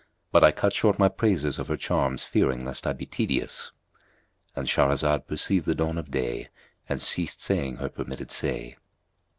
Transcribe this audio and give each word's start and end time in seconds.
But 0.31 0.43
I 0.43 0.51
cut 0.51 0.73
short 0.73 0.97
my 0.97 1.09
praises 1.09 1.59
of 1.59 1.67
her 1.67 1.77
charms 1.77 2.23
fearing 2.23 2.65
lest 2.65 2.87
I 2.87 2.93
be 2.93 3.05
tedious."—And 3.05 4.65
Shahrazad 4.65 5.27
perceived 5.27 5.67
the 5.67 5.75
dawn 5.75 5.99
of 5.99 6.09
day 6.09 6.49
and 6.89 6.99
ceased 6.99 7.39
saying 7.39 7.75
her 7.75 7.87
permitted 7.89 8.31
say. 8.31 8.77